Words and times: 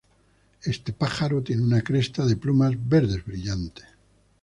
Este 0.63 0.93
pájaro 0.93 1.43
tiene 1.43 1.61
una 1.61 1.83
cresta 1.83 2.25
de 2.25 2.35
plumas 2.35 2.73
verdes 2.89 3.23
brillantes. 3.23 3.85